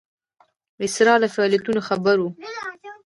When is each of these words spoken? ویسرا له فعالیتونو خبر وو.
ویسرا 0.79 1.15
له 1.21 1.27
فعالیتونو 1.35 1.81
خبر 1.87 2.15
وو. 2.19 2.29